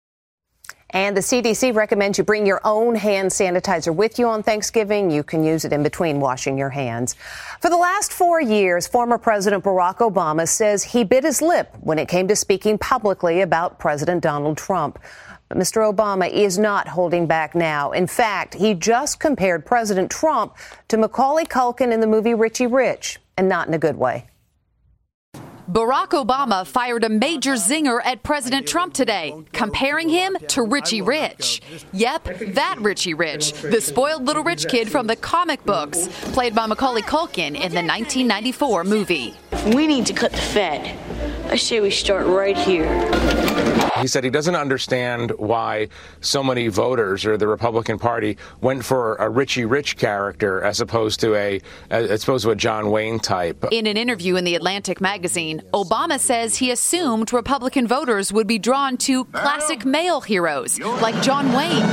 And 0.92 1.16
the 1.16 1.22
CDC 1.22 1.76
recommends 1.76 2.18
you 2.18 2.24
bring 2.24 2.48
your 2.48 2.62
own 2.64 2.96
hand 2.96 3.30
sanitizer 3.30 3.94
with 3.94 4.18
you 4.18 4.28
on 4.28 4.42
Thanksgiving. 4.42 5.12
You 5.12 5.24
can 5.24 5.44
use 5.44 5.64
it 5.64 5.72
in 5.72 5.84
between 5.84 6.20
washing 6.20 6.58
your 6.58 6.72
hands. 6.72 7.16
For 7.60 7.70
the 7.70 7.78
last 7.78 8.12
four 8.12 8.42
years, 8.42 8.88
former 8.88 9.20
President 9.20 9.64
Barack 9.64 9.98
Obama 9.98 10.48
says 10.48 10.84
he 10.84 11.04
bit 11.04 11.24
his 11.24 11.44
lip 11.44 11.76
when 11.82 12.00
it 12.00 12.08
came 12.08 12.28
to 12.28 12.36
speaking 12.36 12.80
publicly 12.80 13.42
about 13.42 13.78
President 13.78 14.24
Donald 14.24 14.58
Trump. 14.58 14.98
But 15.48 15.60
Mr. 15.60 15.94
Obama 15.94 16.28
is 16.28 16.58
not 16.58 16.88
holding 16.88 17.28
back 17.28 17.54
now. 17.54 17.92
In 17.92 18.08
fact, 18.08 18.56
he 18.56 18.74
just 18.74 19.20
compared 19.20 19.66
President 19.66 20.10
Trump 20.10 20.56
to 20.88 20.98
Macaulay 20.98 21.46
Culkin 21.46 21.92
in 21.92 22.02
the 22.02 22.08
movie 22.08 22.34
Richie 22.34 22.68
Rich, 22.68 23.20
and 23.38 23.48
not 23.48 23.68
in 23.68 23.74
a 23.76 23.80
good 23.80 23.98
way. 23.98 24.26
Barack 25.70 26.10
Obama 26.10 26.66
fired 26.66 27.04
a 27.04 27.10
major 27.10 27.54
zinger 27.54 28.00
at 28.04 28.24
President 28.24 28.68
Trump 28.68 28.92
today, 28.92 29.36
comparing 29.54 30.10
him 30.10 30.36
to 30.48 30.64
Richie 30.64 31.04
Rich. 31.04 31.62
Yep, 31.94 32.24
that 32.56 32.78
Richie 32.80 33.14
Rich, 33.14 33.54
the 33.54 33.80
spoiled 33.80 34.26
little 34.26 34.44
rich 34.44 34.68
kid 34.68 34.90
from 34.90 35.06
the 35.06 35.16
comic 35.16 35.64
books, 35.66 36.08
played 36.34 36.56
by 36.56 36.66
Macaulay 36.66 37.04
Culkin 37.04 37.50
in 37.50 37.72
the 37.72 37.84
1994 37.86 38.84
movie. 38.84 39.36
We 39.76 39.86
need 39.86 40.08
to 40.08 40.14
cut 40.14 40.32
the 40.32 40.38
Fed. 40.38 40.98
I 41.52 41.56
say 41.56 41.80
we 41.82 41.92
start 41.92 42.26
right 42.26 42.58
here. 42.58 43.79
He 44.02 44.08
said 44.08 44.24
he 44.24 44.30
doesn't 44.30 44.56
understand 44.56 45.32
why 45.38 45.90
so 46.22 46.44
many 46.44 46.68
voters 46.68 47.26
or 47.26 47.38
the 47.38 47.48
Republican 47.48 48.00
Party 48.00 48.38
went 48.62 48.86
for 48.86 49.16
a 49.16 49.30
Richie 49.30 49.66
Rich 49.66 49.98
character 49.98 50.62
as 50.62 50.82
opposed 50.82 51.20
to 51.22 51.36
a 51.36 51.62
as 51.90 52.24
opposed 52.24 52.46
to 52.46 52.52
a 52.52 52.56
John 52.56 52.92
Wayne 52.92 53.20
type. 53.20 53.66
In 53.72 53.88
an 53.88 53.98
interview 53.98 54.36
in 54.36 54.44
the 54.44 54.56
Atlantic 54.56 55.02
magazine, 55.02 55.62
Obama 55.74 56.20
says 56.20 56.58
he 56.58 56.72
assumed 56.72 57.32
Republican 57.34 57.88
voters 57.88 58.32
would 58.32 58.48
be 58.48 58.60
drawn 58.60 58.98
to 58.98 59.26
classic 59.26 59.86
male 59.86 60.22
heroes 60.22 60.80
like 60.80 61.22
John 61.22 61.54
Wayne. 61.54 61.86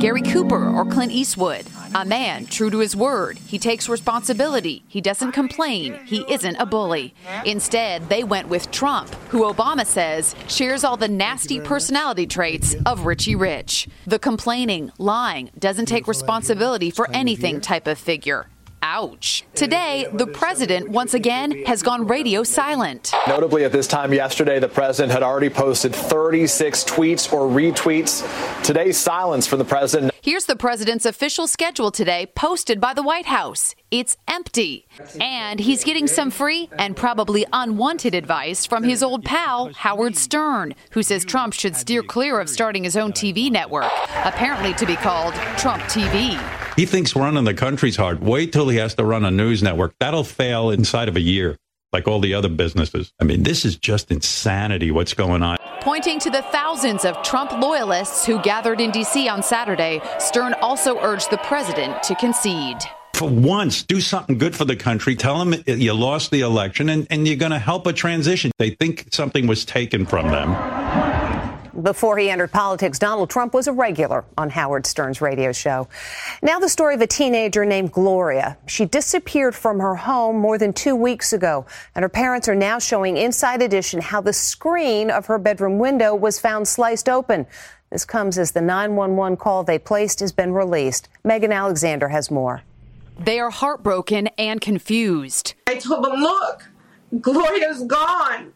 Gary 0.00 0.22
Cooper 0.22 0.68
or 0.68 0.84
Clint 0.84 1.12
Eastwood. 1.12 1.64
A 1.94 2.04
man 2.06 2.46
true 2.46 2.70
to 2.70 2.78
his 2.78 2.96
word. 2.96 3.38
He 3.38 3.58
takes 3.58 3.88
responsibility. 3.88 4.82
He 4.88 5.00
doesn't 5.00 5.32
complain. 5.32 5.98
He 6.06 6.24
isn't 6.28 6.56
a 6.56 6.64
bully. 6.64 7.14
Instead, 7.44 8.08
they 8.08 8.24
went 8.24 8.48
with 8.48 8.70
Trump, 8.70 9.14
who 9.28 9.42
Obama 9.42 9.84
says 9.84 10.34
shares 10.48 10.84
all 10.84 10.96
the 10.96 11.08
nasty 11.08 11.60
personality 11.60 12.26
traits 12.26 12.74
of 12.86 13.04
Richie 13.04 13.36
Rich. 13.36 13.88
The 14.06 14.18
complaining, 14.18 14.90
lying, 14.98 15.50
doesn't 15.58 15.86
take 15.86 16.08
responsibility 16.08 16.90
for 16.90 17.10
anything 17.10 17.60
type 17.60 17.86
of 17.86 17.98
figure. 17.98 18.46
Ouch. 18.82 19.44
Today, 19.54 20.06
the 20.12 20.26
president 20.26 20.88
once 20.88 21.14
again 21.14 21.64
has 21.66 21.82
gone 21.82 22.06
radio 22.06 22.42
silent. 22.42 23.12
Notably, 23.28 23.64
at 23.64 23.72
this 23.72 23.86
time 23.86 24.12
yesterday, 24.12 24.58
the 24.58 24.68
president 24.68 25.12
had 25.12 25.22
already 25.22 25.48
posted 25.48 25.94
36 25.94 26.84
tweets 26.84 27.32
or 27.32 27.48
retweets. 27.48 28.22
Today's 28.64 28.98
silence 28.98 29.46
from 29.46 29.60
the 29.60 29.64
president. 29.64 30.12
Here's 30.20 30.46
the 30.46 30.56
president's 30.56 31.06
official 31.06 31.46
schedule 31.46 31.90
today, 31.90 32.26
posted 32.34 32.80
by 32.80 32.94
the 32.94 33.02
White 33.02 33.26
House. 33.26 33.74
It's 33.90 34.16
empty. 34.28 34.86
And 35.20 35.60
he's 35.60 35.84
getting 35.84 36.06
some 36.06 36.30
free 36.30 36.68
and 36.78 36.96
probably 36.96 37.44
unwanted 37.52 38.14
advice 38.14 38.64
from 38.64 38.84
his 38.84 39.02
old 39.02 39.24
pal, 39.24 39.72
Howard 39.74 40.16
Stern, 40.16 40.74
who 40.92 41.02
says 41.02 41.24
Trump 41.24 41.54
should 41.54 41.76
steer 41.76 42.02
clear 42.02 42.40
of 42.40 42.48
starting 42.48 42.84
his 42.84 42.96
own 42.96 43.12
TV 43.12 43.50
network, 43.50 43.90
apparently 44.24 44.74
to 44.74 44.86
be 44.86 44.96
called 44.96 45.34
Trump 45.56 45.82
TV. 45.84 46.38
He 46.76 46.86
thinks 46.86 47.14
running 47.14 47.44
the 47.44 47.52
country's 47.52 47.96
hard. 47.96 48.20
Wait 48.20 48.52
till 48.52 48.68
he 48.68 48.78
has 48.78 48.94
to 48.94 49.04
run 49.04 49.24
a 49.24 49.30
news 49.30 49.62
network. 49.62 49.94
That'll 50.00 50.24
fail 50.24 50.70
inside 50.70 51.08
of 51.08 51.16
a 51.16 51.20
year, 51.20 51.58
like 51.92 52.08
all 52.08 52.18
the 52.18 52.32
other 52.32 52.48
businesses. 52.48 53.12
I 53.20 53.24
mean, 53.24 53.42
this 53.42 53.66
is 53.66 53.76
just 53.76 54.10
insanity 54.10 54.90
what's 54.90 55.12
going 55.12 55.42
on. 55.42 55.58
Pointing 55.80 56.18
to 56.20 56.30
the 56.30 56.42
thousands 56.42 57.04
of 57.04 57.22
Trump 57.22 57.52
loyalists 57.52 58.24
who 58.24 58.40
gathered 58.40 58.80
in 58.80 58.90
D.C. 58.90 59.28
on 59.28 59.42
Saturday, 59.42 60.00
Stern 60.18 60.54
also 60.62 60.98
urged 61.00 61.30
the 61.30 61.38
president 61.38 62.02
to 62.04 62.14
concede. 62.14 62.78
For 63.14 63.28
once, 63.28 63.82
do 63.82 64.00
something 64.00 64.38
good 64.38 64.56
for 64.56 64.64
the 64.64 64.76
country. 64.76 65.14
Tell 65.14 65.44
them 65.44 65.62
you 65.66 65.92
lost 65.92 66.30
the 66.30 66.40
election 66.40 66.88
and, 66.88 67.06
and 67.10 67.28
you're 67.28 67.36
going 67.36 67.52
to 67.52 67.58
help 67.58 67.86
a 67.86 67.92
transition. 67.92 68.50
They 68.58 68.70
think 68.70 69.08
something 69.12 69.46
was 69.46 69.64
taken 69.66 70.06
from 70.06 70.28
them. 70.28 70.50
Before 71.80 72.18
he 72.18 72.28
entered 72.28 72.52
politics, 72.52 72.98
Donald 72.98 73.30
Trump 73.30 73.54
was 73.54 73.66
a 73.66 73.72
regular 73.72 74.26
on 74.36 74.50
Howard 74.50 74.86
Stern's 74.86 75.22
radio 75.22 75.52
show. 75.52 75.88
Now, 76.42 76.58
the 76.58 76.68
story 76.68 76.94
of 76.94 77.00
a 77.00 77.06
teenager 77.06 77.64
named 77.64 77.92
Gloria. 77.92 78.58
She 78.66 78.84
disappeared 78.84 79.54
from 79.54 79.80
her 79.80 79.94
home 79.94 80.36
more 80.36 80.58
than 80.58 80.74
two 80.74 80.94
weeks 80.94 81.32
ago, 81.32 81.64
and 81.94 82.02
her 82.02 82.10
parents 82.10 82.46
are 82.46 82.54
now 82.54 82.78
showing 82.78 83.16
Inside 83.16 83.62
Edition 83.62 84.02
how 84.02 84.20
the 84.20 84.34
screen 84.34 85.10
of 85.10 85.24
her 85.26 85.38
bedroom 85.38 85.78
window 85.78 86.14
was 86.14 86.38
found 86.38 86.68
sliced 86.68 87.08
open. 87.08 87.46
This 87.88 88.04
comes 88.04 88.36
as 88.36 88.52
the 88.52 88.60
911 88.60 89.38
call 89.38 89.64
they 89.64 89.78
placed 89.78 90.20
has 90.20 90.32
been 90.32 90.52
released. 90.52 91.08
Megan 91.24 91.52
Alexander 91.52 92.08
has 92.08 92.30
more. 92.30 92.62
They 93.18 93.40
are 93.40 93.50
heartbroken 93.50 94.28
and 94.36 94.60
confused. 94.60 95.54
I 95.66 95.76
told 95.76 96.04
them, 96.04 96.20
look, 96.20 96.68
Gloria's 97.20 97.82
gone. 97.84 98.52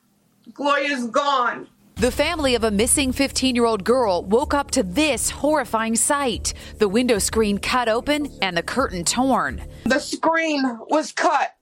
Gloria's 0.52 1.06
gone. 1.06 1.68
The 1.98 2.10
family 2.10 2.54
of 2.54 2.62
a 2.62 2.70
missing 2.70 3.10
15 3.10 3.54
year 3.54 3.64
old 3.64 3.82
girl 3.82 4.22
woke 4.22 4.52
up 4.52 4.70
to 4.72 4.82
this 4.82 5.30
horrifying 5.30 5.96
sight 5.96 6.52
the 6.76 6.90
window 6.90 7.18
screen 7.18 7.56
cut 7.56 7.88
open 7.88 8.30
and 8.42 8.54
the 8.54 8.62
curtain 8.62 9.02
torn. 9.02 9.62
The 9.84 9.98
screen 9.98 10.62
was 10.90 11.12
cut. 11.12 11.54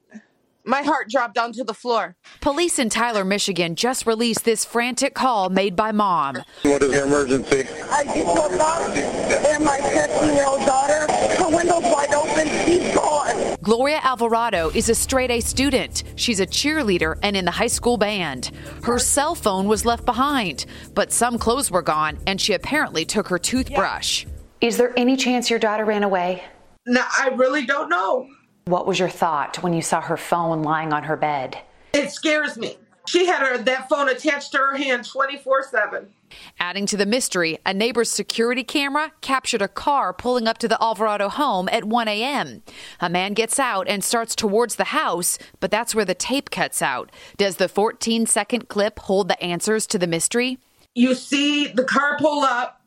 My 0.65 0.83
heart 0.83 1.09
dropped 1.09 1.39
onto 1.39 1.63
the 1.63 1.73
floor. 1.73 2.17
Police 2.41 2.81
in 2.81 2.89
Tyler, 2.89 3.25
Michigan 3.25 3.77
just 3.77 4.09
released 4.09 4.45
this 4.45 4.65
frantic 4.65 5.15
call 5.15 5.51
made 5.51 5.77
by 5.77 5.93
mom. 5.93 6.43
What 6.63 6.83
is 6.83 6.93
your 6.93 7.07
emergency? 7.07 7.69
I 7.93 8.03
just 8.03 8.27
woke 8.27 8.59
up 8.59 8.91
and 8.91 9.65
my 9.65 9.79
15 9.79 10.35
year 10.35 10.47
old 10.47 10.67
daughter, 10.67 11.07
her 11.39 11.49
window's 11.49 11.85
wide 11.85 12.13
open, 12.13 12.49
she's 12.67 12.93
gone. 12.93 13.34
Gloria 13.65 13.99
Alvarado 14.03 14.69
is 14.75 14.91
a 14.91 14.95
straight 14.95 15.31
A 15.31 15.41
student. 15.41 16.05
She's 16.17 16.39
a 16.39 16.47
cheerleader 16.47 17.19
and 17.23 17.35
in 17.35 17.47
the 17.47 17.51
high 17.51 17.67
school 17.67 17.97
band. 17.97 18.51
Her 18.83 18.99
cell 18.99 19.35
phone 19.35 19.67
was 19.67 19.87
left 19.87 20.05
behind, 20.05 20.67
but 20.93 21.11
some 21.11 21.39
clothes 21.39 21.71
were 21.71 21.81
gone 21.81 22.19
and 22.27 22.39
she 22.39 22.53
apparently 22.53 23.07
took 23.07 23.27
her 23.29 23.39
toothbrush. 23.39 24.27
Is 24.61 24.77
there 24.77 24.93
any 24.99 25.17
chance 25.17 25.49
your 25.49 25.59
daughter 25.59 25.87
ran 25.87 26.03
away? 26.03 26.45
No, 26.85 27.03
I 27.19 27.29
really 27.29 27.65
don't 27.65 27.89
know. 27.89 28.29
What 28.67 28.87
was 28.87 28.99
your 28.99 29.09
thought 29.09 29.63
when 29.63 29.73
you 29.73 29.81
saw 29.81 30.03
her 30.03 30.19
phone 30.19 30.63
lying 30.63 30.93
on 30.93 31.05
her 31.05 31.17
bed? 31.17 31.57
It 31.95 32.11
scares 32.11 32.59
me. 32.59 32.77
She 33.07 33.25
had 33.25 33.41
her 33.47 33.57
that 33.57 33.89
phone 33.89 34.11
attached 34.11 34.53
to 34.53 34.59
her 34.59 34.77
hand 34.77 35.05
24/7. 35.05 36.09
Adding 36.59 36.87
to 36.87 36.97
the 36.97 37.07
mystery, 37.07 37.59
a 37.65 37.75
neighbor's 37.75 38.11
security 38.11 38.65
camera 38.65 39.13
captured 39.21 39.63
a 39.63 39.69
car 39.69 40.13
pulling 40.13 40.47
up 40.47 40.59
to 40.59 40.69
the 40.69 40.83
Alvarado 40.83 41.29
home 41.29 41.69
at 41.71 41.85
1 41.85 42.09
a.m. 42.09 42.63
A 43.01 43.09
man 43.09 43.35
gets 43.35 43.59
out 43.59 43.89
and 43.89 44.03
starts 44.03 44.35
towards 44.35 44.77
the 44.77 44.85
house, 44.85 45.39
but 45.61 45.71
that's 45.71 45.95
where 45.95 46.05
the 46.05 46.15
tape 46.15 46.51
cuts 46.51 46.83
out. 46.83 47.11
Does 47.37 47.57
the 47.57 47.69
14 47.69 48.27
second 48.27 48.69
clip 48.69 48.99
hold 49.01 49.29
the 49.29 49.43
answers 49.43 49.87
to 49.89 49.99
the 49.99 50.07
mystery? 50.07 50.59
You 50.95 51.15
see 51.15 51.69
the 51.69 51.85
car 51.85 52.17
pull 52.19 52.43
up. 52.43 52.81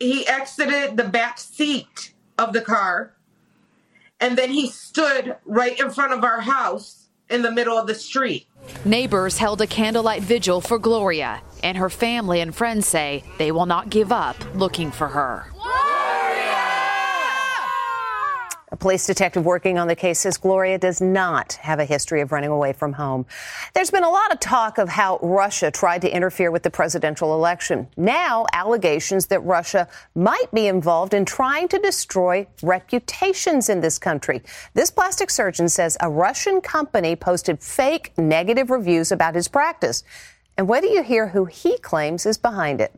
He 0.00 0.26
exited 0.26 0.96
the 0.96 1.04
back 1.04 1.38
seat 1.38 2.12
of 2.38 2.52
the 2.52 2.60
car 2.60 3.14
and 4.20 4.36
then 4.36 4.50
he 4.50 4.68
stood 4.68 5.36
right 5.44 5.78
in 5.78 5.90
front 5.90 6.12
of 6.12 6.24
our 6.24 6.40
house 6.40 7.07
in 7.30 7.42
the 7.42 7.50
middle 7.50 7.78
of 7.78 7.86
the 7.86 7.94
street. 7.94 8.46
Neighbors 8.84 9.38
held 9.38 9.60
a 9.60 9.66
candlelight 9.66 10.22
vigil 10.22 10.60
for 10.60 10.78
Gloria, 10.78 11.40
and 11.62 11.76
her 11.76 11.90
family 11.90 12.40
and 12.40 12.54
friends 12.54 12.86
say 12.86 13.24
they 13.38 13.52
will 13.52 13.66
not 13.66 13.90
give 13.90 14.12
up 14.12 14.36
looking 14.54 14.90
for 14.90 15.08
her. 15.08 15.52
A 18.70 18.76
police 18.76 19.06
detective 19.06 19.46
working 19.46 19.78
on 19.78 19.88
the 19.88 19.96
case 19.96 20.18
says 20.18 20.36
Gloria 20.36 20.78
does 20.78 21.00
not 21.00 21.54
have 21.54 21.80
a 21.80 21.86
history 21.86 22.20
of 22.20 22.32
running 22.32 22.50
away 22.50 22.74
from 22.74 22.92
home. 22.92 23.24
There's 23.72 23.90
been 23.90 24.04
a 24.04 24.10
lot 24.10 24.30
of 24.30 24.40
talk 24.40 24.76
of 24.76 24.90
how 24.90 25.18
Russia 25.22 25.70
tried 25.70 26.02
to 26.02 26.14
interfere 26.14 26.50
with 26.50 26.62
the 26.62 26.70
presidential 26.70 27.32
election. 27.32 27.88
Now, 27.96 28.44
allegations 28.52 29.26
that 29.28 29.40
Russia 29.40 29.88
might 30.14 30.52
be 30.52 30.66
involved 30.66 31.14
in 31.14 31.24
trying 31.24 31.68
to 31.68 31.78
destroy 31.78 32.46
reputations 32.62 33.70
in 33.70 33.80
this 33.80 33.98
country. 33.98 34.42
This 34.74 34.90
plastic 34.90 35.30
surgeon 35.30 35.70
says 35.70 35.96
a 36.00 36.10
Russian 36.10 36.60
company 36.60 37.16
posted 37.16 37.62
fake 37.62 38.12
negative 38.18 38.68
reviews 38.68 39.10
about 39.10 39.34
his 39.34 39.48
practice. 39.48 40.04
And 40.58 40.68
wait 40.68 40.82
till 40.82 40.92
you 40.92 41.02
hear 41.02 41.28
who 41.28 41.46
he 41.46 41.78
claims 41.78 42.26
is 42.26 42.36
behind 42.36 42.82
it. 42.82 42.92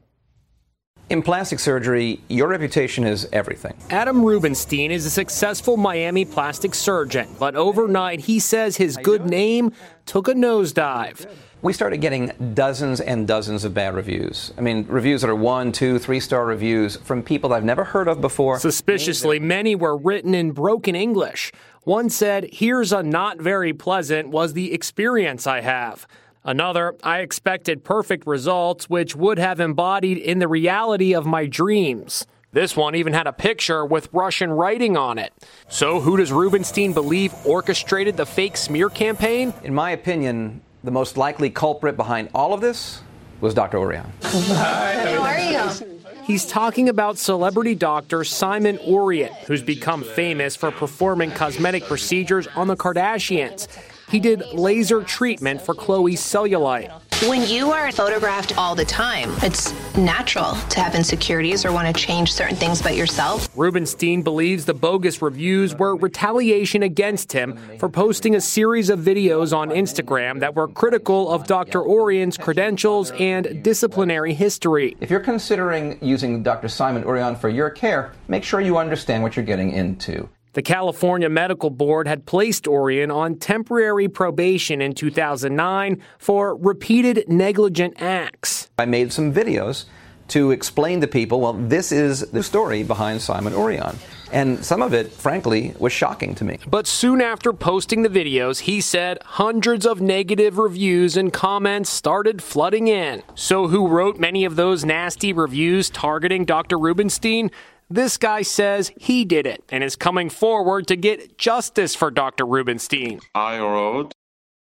In 1.10 1.22
plastic 1.22 1.58
surgery, 1.58 2.20
your 2.28 2.46
reputation 2.46 3.04
is 3.04 3.28
everything. 3.32 3.74
Adam 3.90 4.24
Rubinstein 4.24 4.92
is 4.92 5.04
a 5.04 5.10
successful 5.10 5.76
Miami 5.76 6.24
plastic 6.24 6.72
surgeon, 6.72 7.28
but 7.40 7.56
overnight 7.56 8.20
he 8.20 8.38
says 8.38 8.76
his 8.76 8.96
good 8.96 9.26
name 9.26 9.72
took 10.06 10.28
a 10.28 10.34
nosedive. 10.34 11.26
We 11.62 11.72
started 11.72 12.00
getting 12.00 12.30
dozens 12.54 13.00
and 13.00 13.26
dozens 13.26 13.64
of 13.64 13.74
bad 13.74 13.96
reviews. 13.96 14.52
I 14.56 14.60
mean, 14.60 14.86
reviews 14.86 15.22
that 15.22 15.30
are 15.30 15.34
one, 15.34 15.72
two, 15.72 15.98
three 15.98 16.20
star 16.20 16.46
reviews 16.46 16.94
from 16.94 17.24
people 17.24 17.52
I've 17.52 17.64
never 17.64 17.82
heard 17.82 18.06
of 18.06 18.20
before. 18.20 18.60
Suspiciously, 18.60 19.40
many 19.40 19.74
were 19.74 19.96
written 19.96 20.32
in 20.32 20.52
broken 20.52 20.94
English. 20.94 21.50
One 21.82 22.08
said, 22.08 22.48
Here's 22.52 22.92
a 22.92 23.02
not 23.02 23.40
very 23.40 23.72
pleasant 23.72 24.28
was 24.28 24.52
the 24.52 24.72
experience 24.72 25.48
I 25.48 25.62
have. 25.62 26.06
Another, 26.44 26.96
I 27.02 27.20
expected 27.20 27.84
perfect 27.84 28.26
results, 28.26 28.88
which 28.88 29.14
would 29.14 29.38
have 29.38 29.60
embodied 29.60 30.18
in 30.18 30.38
the 30.38 30.48
reality 30.48 31.14
of 31.14 31.26
my 31.26 31.46
dreams. 31.46 32.26
This 32.52 32.74
one 32.74 32.94
even 32.94 33.12
had 33.12 33.26
a 33.26 33.32
picture 33.32 33.84
with 33.84 34.08
Russian 34.12 34.50
writing 34.50 34.96
on 34.96 35.18
it. 35.18 35.32
So, 35.68 36.00
who 36.00 36.16
does 36.16 36.32
Rubinstein 36.32 36.92
believe 36.92 37.32
orchestrated 37.44 38.16
the 38.16 38.26
fake 38.26 38.56
smear 38.56 38.88
campaign? 38.88 39.52
In 39.62 39.74
my 39.74 39.92
opinion, 39.92 40.62
the 40.82 40.90
most 40.90 41.16
likely 41.16 41.50
culprit 41.50 41.96
behind 41.96 42.30
all 42.34 42.52
of 42.52 42.60
this 42.60 43.02
was 43.40 43.54
Dr. 43.54 43.78
Ourian. 43.78 44.10
Hi, 44.22 44.94
how 45.14 45.22
are 45.22 45.38
you? 45.38 46.00
He's 46.24 46.46
talking 46.46 46.88
about 46.88 47.18
celebrity 47.18 47.74
doctor 47.74 48.24
Simon 48.24 48.78
Ourian, 48.78 49.34
who's 49.46 49.62
become 49.62 50.02
famous 50.02 50.56
for 50.56 50.70
performing 50.70 51.30
cosmetic 51.32 51.84
procedures 51.84 52.46
on 52.56 52.66
the 52.66 52.76
Kardashians. 52.76 53.68
He 54.10 54.18
did 54.18 54.42
laser 54.52 55.02
treatment 55.04 55.62
for 55.62 55.74
Khloé's 55.74 56.20
cellulite. 56.20 56.90
When 57.28 57.46
you 57.46 57.70
are 57.70 57.92
photographed 57.92 58.56
all 58.58 58.74
the 58.74 58.84
time, 58.84 59.30
it's 59.42 59.72
natural 59.96 60.54
to 60.70 60.80
have 60.80 60.94
insecurities 60.94 61.64
or 61.64 61.70
want 61.70 61.94
to 61.94 62.02
change 62.02 62.32
certain 62.32 62.56
things 62.56 62.80
about 62.80 62.96
yourself. 62.96 63.48
Rubinstein 63.54 64.22
believes 64.22 64.64
the 64.64 64.74
bogus 64.74 65.22
reviews 65.22 65.76
were 65.76 65.94
retaliation 65.96 66.82
against 66.82 67.30
him 67.30 67.56
for 67.78 67.88
posting 67.88 68.34
a 68.34 68.40
series 68.40 68.90
of 68.90 69.00
videos 69.00 69.56
on 69.56 69.68
Instagram 69.68 70.40
that 70.40 70.56
were 70.56 70.66
critical 70.66 71.30
of 71.30 71.46
Dr. 71.46 71.82
Ourian's 71.82 72.36
credentials 72.36 73.12
and 73.12 73.62
disciplinary 73.62 74.34
history. 74.34 74.96
If 75.00 75.10
you're 75.10 75.20
considering 75.20 75.98
using 76.00 76.42
Dr. 76.42 76.68
Simon 76.68 77.04
Ourian 77.04 77.36
for 77.38 77.48
your 77.48 77.70
care, 77.70 78.12
make 78.28 78.42
sure 78.42 78.60
you 78.60 78.78
understand 78.78 79.22
what 79.22 79.36
you're 79.36 79.44
getting 79.44 79.70
into. 79.72 80.28
The 80.52 80.62
California 80.62 81.28
Medical 81.28 81.70
Board 81.70 82.08
had 82.08 82.26
placed 82.26 82.64
Ourian 82.64 83.14
on 83.14 83.36
temporary 83.36 84.08
probation 84.08 84.82
in 84.82 84.94
2009 84.94 86.02
for 86.18 86.56
repeated 86.56 87.28
negligent 87.28 88.02
acts. 88.02 88.68
I 88.76 88.84
made 88.84 89.12
some 89.12 89.32
videos 89.32 89.84
to 90.28 90.50
explain 90.50 91.00
to 91.02 91.06
people, 91.06 91.40
well, 91.40 91.52
this 91.52 91.92
is 91.92 92.30
the 92.32 92.42
story 92.42 92.82
behind 92.82 93.22
Simon 93.22 93.52
Ourian. 93.52 93.96
And 94.32 94.64
some 94.64 94.82
of 94.82 94.92
it, 94.92 95.12
frankly, 95.12 95.74
was 95.78 95.92
shocking 95.92 96.34
to 96.36 96.44
me. 96.44 96.58
But 96.66 96.88
soon 96.88 97.20
after 97.20 97.52
posting 97.52 98.02
the 98.02 98.08
videos, 98.08 98.60
he 98.60 98.80
said 98.80 99.18
hundreds 99.24 99.86
of 99.86 100.00
negative 100.00 100.58
reviews 100.58 101.16
and 101.16 101.32
comments 101.32 101.90
started 101.90 102.42
flooding 102.42 102.88
in. 102.88 103.22
So, 103.36 103.68
who 103.68 103.88
wrote 103.88 104.18
many 104.18 104.44
of 104.44 104.54
those 104.54 104.84
nasty 104.84 105.32
reviews 105.32 105.90
targeting 105.90 106.44
Dr. 106.44 106.78
Rubinstein? 106.78 107.50
This 107.92 108.16
guy 108.16 108.42
says 108.42 108.92
he 108.96 109.24
did 109.24 109.46
it 109.46 109.64
and 109.68 109.82
is 109.82 109.96
coming 109.96 110.30
forward 110.30 110.86
to 110.86 110.96
get 110.96 111.36
justice 111.38 111.96
for 111.96 112.12
Dr. 112.12 112.46
Rubinstein. 112.46 113.18
I 113.34 113.58
wrote 113.58 114.12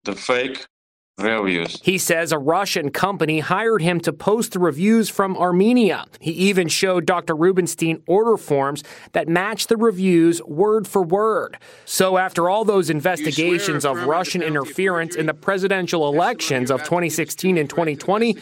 the 0.05 0.15
fake 0.15 0.65
reviews. 1.17 1.79
He 1.83 1.97
says 1.97 2.31
a 2.31 2.37
Russian 2.37 2.89
company 2.91 3.39
hired 3.39 3.81
him 3.81 3.99
to 4.01 4.13
post 4.13 4.53
the 4.53 4.59
reviews 4.59 5.09
from 5.09 5.37
Armenia. 5.37 6.05
He 6.19 6.31
even 6.31 6.67
showed 6.67 7.05
Dr. 7.05 7.35
Rubinstein 7.35 8.01
order 8.07 8.37
forms 8.37 8.83
that 9.13 9.27
match 9.27 9.67
the 9.67 9.77
reviews 9.77 10.41
word 10.43 10.87
for 10.87 11.03
word. 11.03 11.57
So, 11.85 12.17
after 12.17 12.49
all 12.49 12.65
those 12.65 12.89
investigations 12.89 13.85
of 13.85 14.03
Russian 14.03 14.41
interference 14.41 15.15
in 15.15 15.25
the 15.25 15.33
presidential 15.33 16.07
elections 16.07 16.71
of 16.71 16.83
2016 16.83 17.57
and 17.57 17.69
2020, 17.69 18.37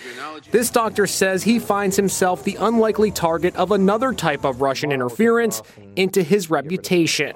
this 0.51 0.69
doctor 0.69 1.07
says 1.07 1.43
he 1.43 1.59
finds 1.59 1.95
himself 1.95 2.43
the 2.43 2.55
unlikely 2.55 3.11
target 3.11 3.55
of 3.55 3.71
another 3.71 4.13
type 4.13 4.45
of 4.45 4.61
Russian 4.61 4.91
interference 4.91 5.61
into 5.95 6.23
his 6.23 6.49
reputation. 6.49 7.33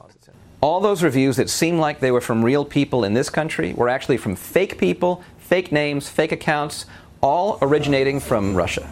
All 0.63 0.79
those 0.79 1.03
reviews 1.03 1.35
that 1.35 1.49
seemed 1.49 1.81
like 1.81 1.99
they 1.99 2.09
were 2.09 2.21
from 2.21 2.41
real 2.41 2.63
people 2.63 3.03
in 3.03 3.13
this 3.13 3.29
country 3.29 3.73
were 3.73 3.89
actually 3.89 4.15
from 4.15 4.33
fake 4.33 4.77
people, 4.77 5.21
fake 5.37 5.73
names, 5.73 6.07
fake 6.07 6.31
accounts, 6.31 6.85
all 7.19 7.57
originating 7.61 8.21
from 8.21 8.55
Russia. 8.55 8.89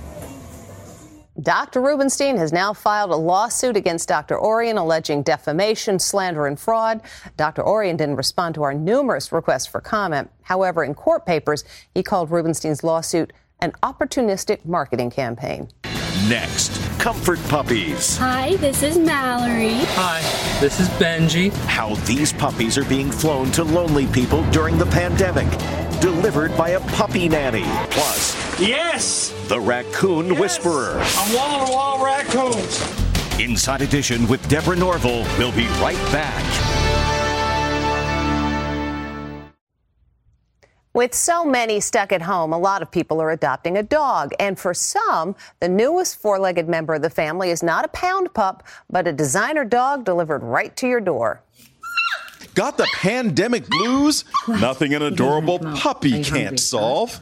Dr. 1.42 1.80
Rubinstein 1.80 2.36
has 2.36 2.52
now 2.52 2.74
filed 2.74 3.12
a 3.12 3.16
lawsuit 3.16 3.78
against 3.78 4.10
Dr. 4.10 4.38
Ourian 4.38 4.78
alleging 4.78 5.24
defamation, 5.24 5.98
slander, 5.98 6.46
and 6.46 6.60
fraud. 6.60 7.00
Dr. 7.38 7.64
Ourian 7.64 7.96
didn't 7.96 8.18
respond 8.18 8.54
to 8.56 8.64
our 8.64 8.74
numerous 8.74 9.32
requests 9.32 9.66
for 9.66 9.80
comment. 9.80 10.30
However, 10.42 10.84
in 10.84 10.94
court 10.94 11.26
papers, 11.26 11.64
he 11.96 12.04
called 12.04 12.32
Rubinstein's 12.32 12.84
lawsuit 12.84 13.32
an 13.62 13.72
opportunistic 13.82 14.66
marketing 14.66 15.10
campaign. 15.10 15.70
Next, 16.32 16.72
Comfort 16.98 17.40
Puppies. 17.50 18.16
Hi, 18.16 18.56
this 18.56 18.84
is 18.84 18.98
Mallory. 18.98 19.74
Hi, 19.96 20.22
this 20.62 20.80
is 20.80 20.88
Benji. 20.92 21.52
How 21.66 21.96
these 22.06 22.32
puppies 22.32 22.78
are 22.78 22.86
being 22.86 23.12
flown 23.12 23.52
to 23.52 23.66
lonely 23.66 24.08
people 24.08 24.50
during 24.52 24.78
the 24.78 24.86
pandemic. 24.86 25.50
Delivered 26.00 26.56
by 26.56 26.70
a 26.70 26.80
puppy 26.96 27.28
nanny. 27.28 27.66
Plus, 27.90 28.34
Yes! 28.62 29.34
the 29.50 29.60
Raccoon 29.60 30.28
Yes! 30.28 30.40
Whisperer. 30.40 31.04
I'm 31.18 31.36
wall 31.36 31.66
to 31.66 31.72
wall 31.74 32.06
raccoons. 32.06 32.82
Inside 33.38 33.82
Edition 33.82 34.26
with 34.30 34.48
Deborah 34.48 34.78
Norville. 34.78 35.26
We'll 35.38 35.52
be 35.52 35.68
right 35.82 36.00
back. 36.14 36.91
With 40.94 41.14
so 41.14 41.46
many 41.46 41.80
stuck 41.80 42.12
at 42.12 42.22
home, 42.22 42.52
a 42.52 42.58
lot 42.58 42.82
of 42.82 42.92
people 42.92 43.22
are 43.22 43.32
adopting 43.32 43.78
a 43.78 43.84
dog. 43.84 44.34
And 44.38 44.60
for 44.60 44.74
some, 44.74 45.36
the 45.62 45.70
newest 45.70 46.18
four 46.18 46.38
legged 46.38 46.68
member 46.68 46.96
of 46.96 47.02
the 47.02 47.10
family 47.10 47.50
is 47.50 47.64
not 47.64 47.86
a 47.86 47.88
pound 47.88 48.34
pup, 48.34 48.64
but 48.90 49.08
a 49.08 49.14
designer 49.14 49.64
dog 49.64 50.04
delivered 50.04 50.44
right 50.44 50.76
to 50.76 50.88
your 50.90 51.00
door. 51.00 51.44
Got 52.56 52.78
the 52.78 52.88
pandemic 52.94 53.70
blues? 53.70 54.26
Nothing 54.50 54.94
an 54.94 55.02
adorable 55.02 55.60
puppy 55.60 56.22
can't 56.26 56.60
solve. 56.60 57.22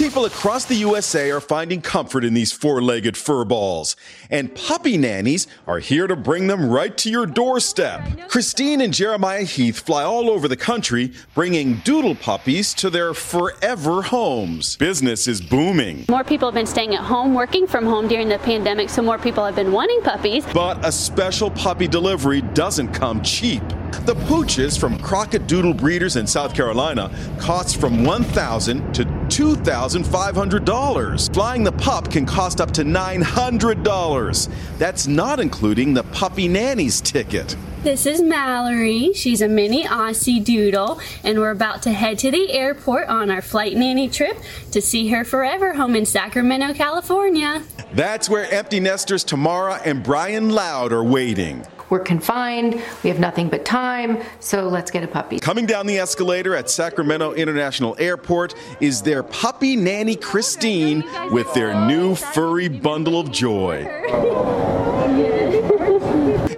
People 0.00 0.24
across 0.24 0.64
the 0.64 0.76
USA 0.76 1.30
are 1.30 1.42
finding 1.42 1.82
comfort 1.82 2.24
in 2.24 2.32
these 2.32 2.52
four 2.52 2.80
legged 2.80 3.18
fur 3.18 3.44
balls, 3.44 3.96
and 4.30 4.54
puppy 4.54 4.96
nannies 4.96 5.46
are 5.66 5.78
here 5.78 6.06
to 6.06 6.16
bring 6.16 6.46
them 6.46 6.70
right 6.70 6.96
to 6.96 7.10
your 7.10 7.26
doorstep. 7.26 8.00
Christine 8.26 8.80
and 8.80 8.94
Jeremiah 8.94 9.42
Heath 9.42 9.80
fly 9.80 10.02
all 10.02 10.30
over 10.30 10.48
the 10.48 10.56
country, 10.56 11.12
bringing 11.34 11.80
doodle 11.80 12.14
puppies 12.14 12.72
to 12.76 12.88
their 12.88 13.12
forever 13.12 14.00
homes. 14.00 14.78
Business 14.78 15.28
is 15.28 15.42
booming. 15.42 16.06
More 16.08 16.24
people 16.24 16.48
have 16.48 16.54
been 16.54 16.64
staying 16.64 16.94
at 16.94 17.04
home, 17.04 17.34
working 17.34 17.66
from 17.66 17.84
home 17.84 18.08
during 18.08 18.30
the 18.30 18.38
pandemic, 18.38 18.88
so 18.88 19.02
more 19.02 19.18
people 19.18 19.44
have 19.44 19.54
been 19.54 19.70
wanting 19.70 20.00
puppies. 20.00 20.46
But 20.54 20.82
a 20.82 20.92
special 20.92 21.50
puppy 21.50 21.86
delivery 21.86 22.40
doesn't 22.40 22.94
come 22.94 23.22
cheap. 23.22 23.62
The 24.06 24.14
pooches 24.14 24.78
from 24.78 24.98
Crockett 25.00 25.46
Doodle 25.46 25.74
Breeders 25.74 26.16
in 26.16 26.26
South 26.26 26.54
Carolina 26.54 27.14
cost 27.38 27.78
from 27.78 28.02
1,000 28.02 28.94
to 28.94 29.19
$2,500. 29.30 31.34
Flying 31.34 31.64
the 31.64 31.72
pup 31.72 32.10
can 32.10 32.26
cost 32.26 32.60
up 32.60 32.70
to 32.72 32.82
$900. 32.82 34.78
That's 34.78 35.06
not 35.06 35.40
including 35.40 35.94
the 35.94 36.02
puppy 36.04 36.48
nanny's 36.48 37.00
ticket. 37.00 37.56
This 37.82 38.04
is 38.04 38.20
Mallory. 38.20 39.14
She's 39.14 39.40
a 39.40 39.48
mini 39.48 39.84
Aussie 39.84 40.44
doodle, 40.44 41.00
and 41.24 41.38
we're 41.38 41.50
about 41.50 41.80
to 41.84 41.92
head 41.92 42.18
to 42.18 42.30
the 42.30 42.52
airport 42.52 43.08
on 43.08 43.30
our 43.30 43.40
flight 43.40 43.74
nanny 43.74 44.10
trip 44.10 44.36
to 44.72 44.82
see 44.82 45.08
her 45.08 45.24
forever 45.24 45.72
home 45.72 45.96
in 45.96 46.04
Sacramento, 46.04 46.74
California. 46.74 47.62
That's 47.94 48.28
where 48.28 48.52
empty 48.52 48.80
nesters 48.80 49.24
Tamara 49.24 49.80
and 49.84 50.02
Brian 50.02 50.50
Loud 50.50 50.92
are 50.92 51.02
waiting. 51.02 51.64
We're 51.90 51.98
confined, 51.98 52.80
we 53.02 53.10
have 53.10 53.18
nothing 53.18 53.48
but 53.48 53.64
time, 53.64 54.22
so 54.38 54.68
let's 54.68 54.92
get 54.92 55.02
a 55.02 55.08
puppy. 55.08 55.40
Coming 55.40 55.66
down 55.66 55.86
the 55.86 55.98
escalator 55.98 56.54
at 56.54 56.70
Sacramento 56.70 57.32
International 57.32 57.96
Airport 57.98 58.54
is 58.80 59.02
their 59.02 59.24
puppy 59.24 59.74
nanny 59.74 60.14
Christine 60.14 61.04
with 61.32 61.52
their 61.52 61.88
new 61.88 62.14
furry 62.14 62.68
bundle 62.68 63.18
of 63.18 63.32
joy. 63.32 63.86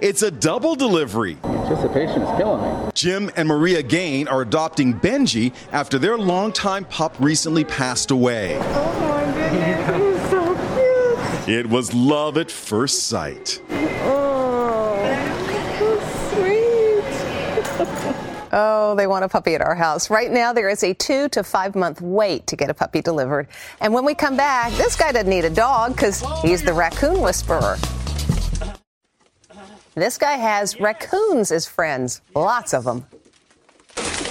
It's 0.03 0.21
a 0.21 0.29
double 0.29 0.75
delivery. 0.75 1.37
Anticipation 1.43 2.21
is 2.21 2.37
killing 2.37 2.61
me. 2.85 2.91
Jim 2.93 3.31
and 3.35 3.47
Maria 3.47 3.81
Gain 3.81 4.27
are 4.27 4.41
adopting 4.41 4.93
Benji 4.99 5.53
after 5.71 5.97
their 5.97 6.17
longtime 6.17 6.85
pup 6.85 7.15
recently 7.19 7.63
passed 7.63 8.11
away. 8.11 8.57
Oh 8.59 8.99
my 8.99 9.23
goodness. 9.33 10.19
he's 10.21 10.29
so 10.29 11.45
cute. 11.45 11.57
It 11.57 11.69
was 11.69 11.93
love 11.93 12.37
at 12.37 12.51
first 12.51 13.03
sight. 13.07 13.61
Oh, 13.69 14.22
Oh, 18.55 18.93
they 18.93 19.07
want 19.07 19.25
a 19.25 19.27
puppy 19.27 19.55
at 19.55 19.61
our 19.61 19.73
house. 19.73 20.11
Right 20.11 20.31
now, 20.31 20.53
there 20.53 20.69
is 20.69 20.83
a 20.83 20.93
two 20.93 21.27
to 21.29 21.43
five 21.43 21.73
month 21.73 22.01
wait 22.01 22.45
to 22.47 22.55
get 22.55 22.69
a 22.69 22.73
puppy 22.75 23.01
delivered. 23.01 23.47
And 23.81 23.91
when 23.95 24.05
we 24.05 24.13
come 24.13 24.37
back, 24.37 24.71
this 24.73 24.95
guy 24.95 25.11
doesn't 25.11 25.27
need 25.27 25.43
a 25.43 25.49
dog 25.49 25.93
because 25.93 26.23
he's 26.43 26.61
the 26.61 26.71
raccoon 26.71 27.19
whisperer. 27.19 27.77
This 29.95 30.19
guy 30.19 30.33
has 30.33 30.79
raccoons 30.79 31.51
as 31.51 31.65
friends, 31.65 32.21
lots 32.35 32.75
of 32.75 32.83
them. 32.83 33.07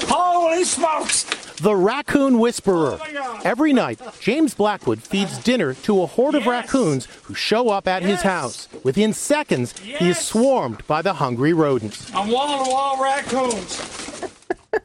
Holy 0.08 0.62
smokes! 0.62 1.41
The 1.62 1.77
Raccoon 1.77 2.40
Whisperer. 2.40 2.98
Every 3.44 3.72
night, 3.72 4.01
James 4.18 4.53
Blackwood 4.53 5.01
feeds 5.01 5.38
dinner 5.38 5.75
to 5.75 6.03
a 6.03 6.07
horde 6.07 6.35
of 6.35 6.44
raccoons 6.44 7.05
who 7.22 7.35
show 7.35 7.68
up 7.68 7.87
at 7.87 8.03
his 8.03 8.20
house. 8.20 8.68
Within 8.83 9.12
seconds, 9.12 9.79
he 9.79 10.09
is 10.09 10.18
swarmed 10.18 10.85
by 10.88 11.03
the 11.03 11.12
hungry 11.12 11.53
rodents. 11.53 12.12
I'm 12.12 12.33
wall 12.33 12.64
to 12.64 12.68
wall 12.68 13.01
raccoons. 13.01 14.29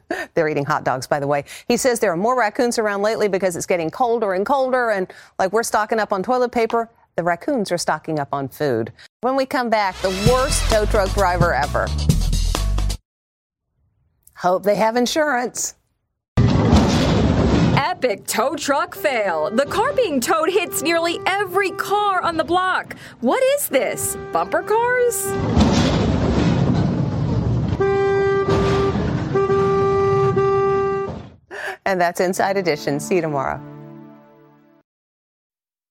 They're 0.36 0.48
eating 0.48 0.66
hot 0.66 0.84
dogs, 0.84 1.08
by 1.08 1.20
the 1.20 1.26
way. 1.26 1.46
He 1.68 1.78
says 1.78 2.00
there 2.00 2.12
are 2.12 2.16
more 2.16 2.38
raccoons 2.38 2.78
around 2.78 3.02
lately 3.02 3.28
because 3.28 3.56
it's 3.56 3.66
getting 3.66 3.90
colder 3.90 4.34
and 4.34 4.46
colder, 4.46 4.92
and 4.92 5.12
like 5.40 5.52
we're 5.54 5.64
stocking 5.64 5.98
up 6.00 6.14
on 6.14 6.22
toilet 6.22 6.52
paper, 6.52 6.92
the 7.16 7.24
raccoons 7.24 7.72
are 7.72 7.80
stocking 7.80 8.20
up 8.20 8.30
on 8.32 8.50
food. 8.50 8.94
When 9.22 9.36
we 9.36 9.48
come 9.48 9.72
back, 9.72 9.96
the 10.04 10.10
worst 10.32 10.70
tow 10.70 10.86
truck 10.86 11.12
driver 11.16 11.56
ever. 11.56 11.88
Hope 14.36 14.62
they 14.62 14.76
have 14.76 14.96
insurance. 14.96 15.74
Epic 17.98 18.28
tow 18.28 18.56
truck 18.56 18.94
fail. 18.94 19.50
The 19.50 19.66
car 19.66 19.92
being 19.94 20.22
towed 20.22 20.52
hits 20.52 20.84
nearly 20.84 21.20
every 21.26 21.72
car 21.72 22.22
on 22.22 22.38
the 22.38 22.44
block. 22.44 22.96
What 23.22 23.42
is 23.56 23.70
this? 23.70 24.16
Bumper 24.32 24.62
cars? 24.62 25.26
And 31.88 32.00
that's 32.00 32.20
Inside 32.20 32.58
Edition. 32.58 33.00
See 33.00 33.16
you 33.16 33.22
tomorrow. 33.22 33.60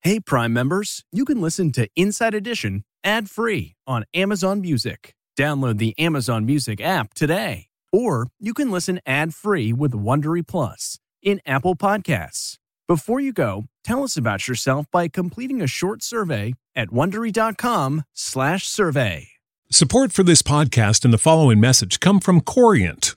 Hey, 0.03 0.21
Prime 0.21 0.53
members, 0.53 1.03
you 1.11 1.25
can 1.25 1.41
listen 1.41 1.73
to 1.73 1.89
Inside 1.97 2.35
Edition 2.35 2.85
ad 3.03 3.29
free 3.29 3.75
on 3.85 4.05
Amazon 4.15 4.61
Music. 4.61 5.13
Download 5.37 5.79
the 5.79 5.99
Amazon 5.99 6.47
Music 6.47 6.81
app 6.81 7.15
today. 7.15 7.67
Or 7.93 8.29
you 8.39 8.55
can 8.55 8.71
listen 8.71 9.01
ad 9.05 9.35
free 9.35 9.73
with 9.73 9.91
Wondery 9.91 10.47
Plus 10.47 11.01
in 11.27 11.43
Apple 11.45 11.77
Podcasts. 11.77 12.57
Before 12.89 13.21
you 13.21 13.35
go, 13.35 13.67
tell 13.85 14.03
us 14.05 14.17
about 14.17 14.49
yourself 14.49 14.87
by 14.91 15.09
completing 15.09 15.61
a 15.61 15.67
short 15.67 16.03
survey 16.03 16.55
at 16.75 16.89
wondery.com/survey. 16.91 19.29
Support 19.69 20.13
for 20.13 20.23
this 20.23 20.43
podcast 20.43 21.05
and 21.05 21.13
the 21.13 21.19
following 21.19 21.59
message 21.59 21.99
come 21.99 22.21
from 22.21 22.41
Corient 22.41 23.17